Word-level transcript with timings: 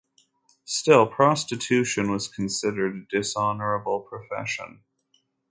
Still, 0.65 1.05
prostitution 1.05 2.09
was 2.09 2.27
considered 2.27 2.95
a 2.95 3.05
dishonorable 3.17 3.99
profession. 3.99 4.81